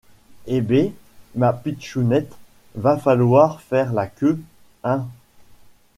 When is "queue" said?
4.07-4.41